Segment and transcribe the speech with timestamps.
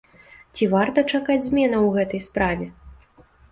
[0.55, 2.65] Ці варта чакаць зменаў у гэтай справе?